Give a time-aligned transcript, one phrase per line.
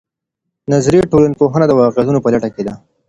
[0.73, 2.73] نظري ټولنپوهنه د واقعيتونو په لټه کې ده.